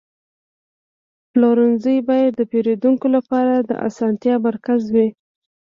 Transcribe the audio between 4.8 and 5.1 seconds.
وي.